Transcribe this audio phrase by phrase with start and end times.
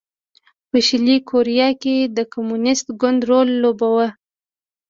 [0.69, 4.07] په شلي کوریا کې د کمونېست ګوند رول لوباوه.